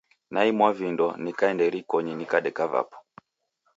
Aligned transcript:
Naimwa 0.33 0.69
vindo, 0.77 1.07
nikaenda 1.23 1.63
irikonyi 1.69 2.13
nikadeka 2.15 2.63
vapo. 2.71 2.97